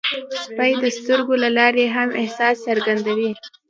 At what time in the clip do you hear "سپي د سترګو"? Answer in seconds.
0.43-1.35